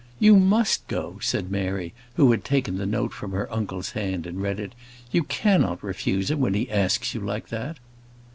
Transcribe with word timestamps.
"You 0.19 0.35
must 0.35 0.87
go," 0.87 1.19
said 1.21 1.51
Mary, 1.51 1.93
who 2.15 2.31
had 2.31 2.43
taken 2.43 2.77
the 2.79 2.87
note 2.87 3.13
from 3.13 3.33
her 3.33 3.47
uncle's 3.53 3.91
hand, 3.91 4.25
and 4.25 4.41
read 4.41 4.59
it. 4.59 4.73
"You 5.11 5.21
cannot 5.25 5.83
refuse 5.83 6.31
him 6.31 6.39
when 6.39 6.55
he 6.55 6.71
asks 6.71 7.13
you 7.13 7.21
like 7.21 7.49
that." 7.49 7.77